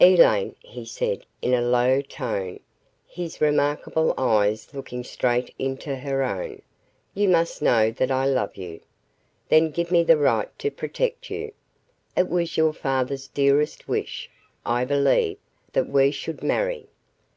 "Elaine," 0.00 0.54
he 0.60 0.84
said 0.84 1.26
in 1.42 1.52
a 1.52 1.60
low 1.60 2.00
tone, 2.00 2.60
his 3.08 3.40
remarkable 3.40 4.14
eyes 4.16 4.72
looking 4.72 5.02
straight 5.02 5.52
into 5.58 5.96
her 5.96 6.22
own, 6.22 6.62
"you 7.12 7.28
must 7.28 7.60
know 7.60 7.90
that 7.90 8.08
I 8.08 8.24
love 8.24 8.54
you. 8.54 8.78
Then 9.48 9.72
give 9.72 9.90
me 9.90 10.04
the 10.04 10.16
right 10.16 10.56
to 10.60 10.70
protect 10.70 11.28
you. 11.28 11.50
It 12.16 12.28
was 12.28 12.56
your 12.56 12.72
father's 12.72 13.26
dearest 13.26 13.88
wish, 13.88 14.30
I 14.64 14.84
believe, 14.84 15.38
that 15.72 15.88
we 15.88 16.12
should 16.12 16.40
marry. 16.40 16.86